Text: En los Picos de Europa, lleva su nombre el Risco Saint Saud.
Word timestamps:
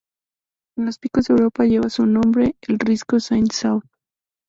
En 0.79 0.87
los 0.87 0.97
Picos 0.97 1.25
de 1.27 1.35
Europa, 1.35 1.63
lleva 1.65 1.87
su 1.91 2.07
nombre 2.07 2.55
el 2.63 2.79
Risco 2.79 3.19
Saint 3.19 3.51
Saud. 3.51 3.83